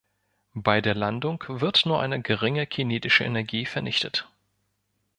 [0.55, 4.27] Bei der Landung wird nur eine geringe kinetische Energie vernichtet.